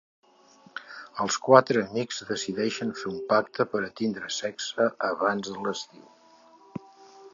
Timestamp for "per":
3.75-3.83